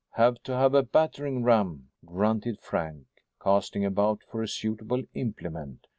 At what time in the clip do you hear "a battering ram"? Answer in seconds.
0.73-1.89